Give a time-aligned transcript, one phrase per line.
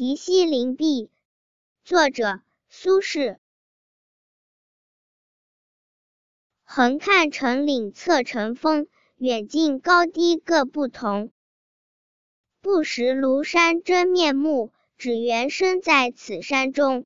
[0.00, 1.10] 题西林壁
[1.84, 3.36] 作者苏轼。
[6.64, 11.30] 横看成岭侧成峰远近高低各不同。
[12.62, 17.04] 不识庐山真面目只缘身在此山中